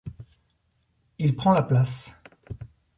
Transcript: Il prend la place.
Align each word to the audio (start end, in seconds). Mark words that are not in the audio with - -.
Il 1.19 1.35
prend 1.35 1.53
la 1.53 1.61
place. 1.61 2.19